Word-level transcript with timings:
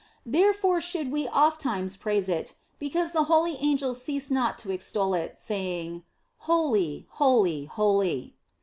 Therefore 0.25 0.81
should 0.81 1.11
we 1.11 1.27
ofttimes 1.27 1.95
praise 1.95 2.27
it, 2.27 2.55
because 2.79 3.11
the 3.11 3.25
holy 3.25 3.57
angels 3.57 4.01
cease 4.01 4.31
not 4.31 4.57
to 4.57 4.71
extol 4.71 5.13
it, 5.13 5.37
saying," 5.37 6.01
Holy, 6.49 7.05
holy, 7.11 7.65
holy." 7.65 8.35